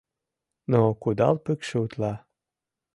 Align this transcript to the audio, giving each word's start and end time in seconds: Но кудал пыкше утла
Но 0.71 0.81
кудал 1.01 1.35
пыкше 1.45 1.75
утла 1.83 2.13